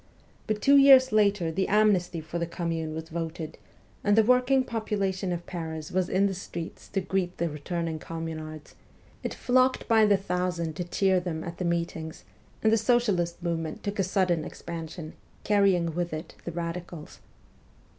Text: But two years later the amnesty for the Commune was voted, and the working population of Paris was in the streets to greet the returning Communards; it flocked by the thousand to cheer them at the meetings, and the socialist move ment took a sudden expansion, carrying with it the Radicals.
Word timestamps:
But 0.47 0.63
two 0.63 0.77
years 0.77 1.11
later 1.11 1.51
the 1.51 1.67
amnesty 1.67 2.21
for 2.21 2.39
the 2.39 2.47
Commune 2.47 2.95
was 2.95 3.09
voted, 3.09 3.59
and 4.03 4.17
the 4.17 4.23
working 4.23 4.63
population 4.63 5.31
of 5.31 5.45
Paris 5.45 5.91
was 5.91 6.09
in 6.09 6.25
the 6.25 6.33
streets 6.33 6.87
to 6.87 7.01
greet 7.01 7.37
the 7.37 7.47
returning 7.49 7.99
Communards; 7.99 8.73
it 9.21 9.35
flocked 9.35 9.87
by 9.87 10.07
the 10.07 10.17
thousand 10.17 10.75
to 10.77 10.83
cheer 10.83 11.19
them 11.19 11.43
at 11.43 11.59
the 11.59 11.65
meetings, 11.65 12.23
and 12.63 12.73
the 12.73 12.77
socialist 12.77 13.43
move 13.43 13.59
ment 13.59 13.83
took 13.83 13.99
a 13.99 14.03
sudden 14.03 14.43
expansion, 14.43 15.13
carrying 15.43 15.93
with 15.93 16.13
it 16.13 16.33
the 16.45 16.51
Radicals. 16.51 17.19